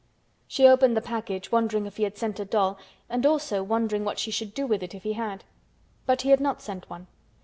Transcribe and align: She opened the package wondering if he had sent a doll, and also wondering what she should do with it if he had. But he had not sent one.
She 0.47 0.67
opened 0.67 0.97
the 0.97 1.01
package 1.01 1.51
wondering 1.51 1.85
if 1.85 1.97
he 1.97 2.03
had 2.05 2.17
sent 2.17 2.39
a 2.39 2.45
doll, 2.45 2.79
and 3.07 3.23
also 3.23 3.61
wondering 3.61 4.03
what 4.03 4.17
she 4.17 4.31
should 4.31 4.55
do 4.55 4.65
with 4.65 4.81
it 4.81 4.95
if 4.95 5.03
he 5.03 5.13
had. 5.13 5.43
But 6.07 6.23
he 6.23 6.29
had 6.31 6.39
not 6.39 6.59
sent 6.59 6.89
one. 6.89 7.05